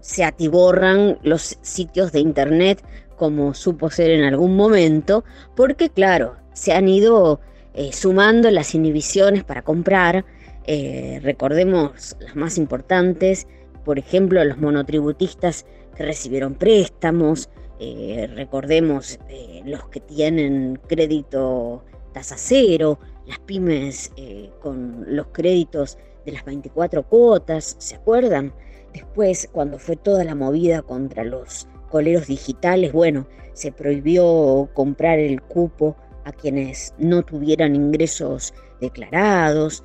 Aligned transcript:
se 0.00 0.24
atiborran 0.24 1.18
los 1.22 1.58
sitios 1.62 2.12
de 2.12 2.20
internet 2.20 2.82
como 3.16 3.52
supo 3.52 3.90
ser 3.90 4.10
en 4.10 4.24
algún 4.24 4.56
momento, 4.56 5.24
porque 5.54 5.90
claro, 5.90 6.36
se 6.54 6.72
han 6.72 6.88
ido 6.88 7.40
eh, 7.74 7.92
sumando 7.92 8.50
las 8.50 8.74
inhibiciones 8.74 9.44
para 9.44 9.62
comprar, 9.62 10.24
eh, 10.72 11.18
recordemos 11.24 12.16
las 12.20 12.36
más 12.36 12.56
importantes, 12.56 13.48
por 13.84 13.98
ejemplo, 13.98 14.44
los 14.44 14.58
monotributistas 14.58 15.66
que 15.96 16.04
recibieron 16.04 16.54
préstamos, 16.54 17.50
eh, 17.80 18.30
recordemos 18.36 19.18
eh, 19.28 19.62
los 19.64 19.88
que 19.88 19.98
tienen 19.98 20.78
crédito 20.86 21.84
tasa 22.12 22.36
cero, 22.38 23.00
las 23.26 23.40
pymes 23.40 24.12
con 24.60 25.04
los 25.08 25.26
créditos 25.32 25.98
de 26.24 26.30
las 26.30 26.44
24 26.44 27.02
cuotas, 27.02 27.74
¿se 27.80 27.96
acuerdan? 27.96 28.54
Después, 28.94 29.48
cuando 29.50 29.76
fue 29.76 29.96
toda 29.96 30.22
la 30.22 30.36
movida 30.36 30.82
contra 30.82 31.24
los 31.24 31.66
coleros 31.88 32.28
digitales, 32.28 32.92
bueno, 32.92 33.26
se 33.54 33.72
prohibió 33.72 34.68
comprar 34.72 35.18
el 35.18 35.42
cupo 35.42 35.96
a 36.24 36.30
quienes 36.30 36.94
no 36.96 37.24
tuvieran 37.24 37.74
ingresos 37.74 38.54
declarados. 38.80 39.82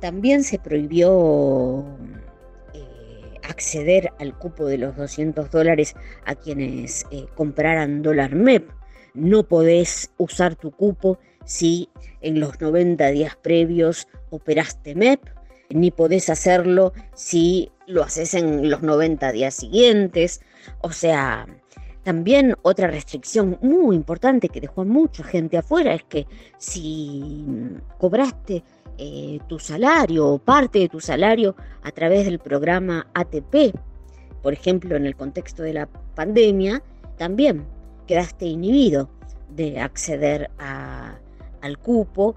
También 0.00 0.44
se 0.44 0.58
prohibió 0.58 1.84
eh, 2.74 3.34
acceder 3.42 4.12
al 4.18 4.36
cupo 4.38 4.66
de 4.66 4.78
los 4.78 4.96
200 4.96 5.50
dólares 5.50 5.94
a 6.24 6.34
quienes 6.34 7.06
eh, 7.10 7.26
compraran 7.34 8.02
dólar 8.02 8.34
MEP. 8.34 8.70
No 9.14 9.42
podés 9.42 10.12
usar 10.18 10.54
tu 10.54 10.70
cupo 10.70 11.18
si 11.44 11.88
en 12.20 12.40
los 12.40 12.60
90 12.60 13.08
días 13.08 13.36
previos 13.36 14.06
operaste 14.30 14.94
MEP, 14.94 15.20
ni 15.70 15.90
podés 15.90 16.30
hacerlo 16.30 16.92
si 17.14 17.70
lo 17.86 18.02
haces 18.02 18.34
en 18.34 18.70
los 18.70 18.82
90 18.82 19.32
días 19.32 19.54
siguientes. 19.54 20.40
O 20.80 20.92
sea, 20.92 21.46
también 22.08 22.54
otra 22.62 22.88
restricción 22.88 23.58
muy 23.60 23.94
importante 23.94 24.48
que 24.48 24.60
dejó 24.60 24.82
a 24.82 24.84
mucha 24.84 25.22
gente 25.24 25.58
afuera 25.58 25.92
es 25.92 26.04
que 26.04 26.26
si 26.56 27.44
cobraste 27.98 28.64
eh, 28.98 29.38
tu 29.48 29.58
salario 29.58 30.26
o 30.26 30.38
parte 30.38 30.80
de 30.80 30.88
tu 30.88 31.00
salario 31.00 31.54
a 31.82 31.92
través 31.92 32.24
del 32.24 32.38
programa 32.38 33.06
ATP. 33.14 33.74
Por 34.42 34.52
ejemplo, 34.52 34.96
en 34.96 35.06
el 35.06 35.16
contexto 35.16 35.62
de 35.62 35.72
la 35.72 35.88
pandemia, 36.14 36.82
también 37.16 37.64
quedaste 38.06 38.46
inhibido 38.46 39.08
de 39.50 39.80
acceder 39.80 40.50
al 40.58 41.78
cupo, 41.78 42.34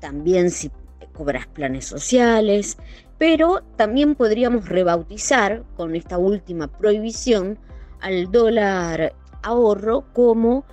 también 0.00 0.50
si 0.50 0.70
cobras 1.12 1.46
planes 1.46 1.84
sociales, 1.84 2.78
pero 3.18 3.62
también 3.76 4.14
podríamos 4.14 4.68
rebautizar 4.68 5.64
con 5.76 5.94
esta 5.94 6.16
última 6.16 6.68
prohibición 6.68 7.58
al 8.00 8.30
dólar 8.32 9.14
ahorro 9.42 10.04
como 10.14 10.64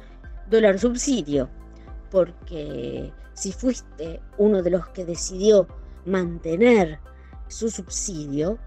dólar 0.50 0.80
subsidio, 0.80 1.50
porque 2.10 3.12
si 3.38 3.52
fuiste 3.52 4.20
uno 4.40 4.64
de 4.64 4.72
los 4.72 4.88
que 4.90 5.06
decidió 5.06 5.68
mantener 6.06 7.00
su 7.48 7.70
subsidio, 7.70 8.58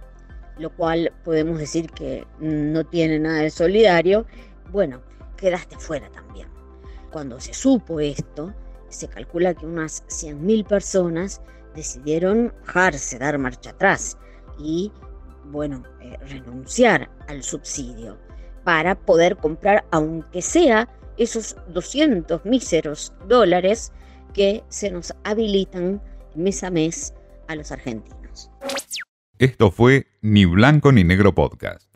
lo 0.59 0.71
cual 0.71 1.13
podemos 1.25 1.59
decir 1.59 1.91
que 1.91 2.25
no 2.39 2.85
tiene 2.85 3.19
nada 3.19 3.41
de 3.41 3.51
solidario, 3.51 4.27
bueno, 4.71 5.03
quedaste 5.37 5.77
fuera 5.77 6.09
también. 6.13 6.47
Cuando 7.11 7.41
se 7.41 7.53
supo 7.53 7.99
esto, 7.99 8.55
se 8.89 9.09
calcula 9.09 9.55
que 9.55 9.67
unas 9.67 10.05
100.000 10.07 10.65
personas 10.65 11.41
decidieron 11.75 12.55
dejarse, 12.65 13.19
dar 13.19 13.39
marcha 13.39 13.71
atrás 13.71 14.17
y, 14.57 14.93
bueno, 15.47 15.83
eh, 16.01 16.17
renunciar 16.29 17.11
al 17.27 17.43
subsidio 17.43 18.17
para 18.63 18.95
poder 18.95 19.37
comprar, 19.37 19.85
aunque 19.91 20.43
sea 20.43 20.89
esos 21.17 21.57
200 21.73 22.45
míseros 22.45 23.13
dólares 23.27 23.93
que 24.33 24.63
se 24.69 24.91
nos 24.91 25.15
habilitan 25.25 26.03
mes 26.35 26.63
a 26.65 26.71
mes 26.71 27.15
a 27.49 27.55
los 27.55 27.73
argentinos. 27.73 28.51
Esto 29.39 29.71
fue 29.71 30.07
Ni 30.21 30.45
Blanco 30.45 30.93
ni 30.93 31.03
Negro 31.05 31.35
Podcast. 31.35 31.90